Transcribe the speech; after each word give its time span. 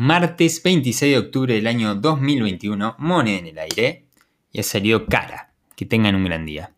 Martes 0.00 0.62
26 0.62 1.12
de 1.12 1.18
octubre 1.18 1.54
del 1.54 1.66
año 1.66 1.96
2021, 1.96 2.94
moneda 3.00 3.38
en 3.38 3.46
el 3.46 3.58
aire 3.58 4.06
y 4.52 4.60
ha 4.60 4.62
salido 4.62 5.06
cara. 5.06 5.52
Que 5.74 5.86
tengan 5.86 6.14
un 6.14 6.22
gran 6.22 6.46
día. 6.46 6.72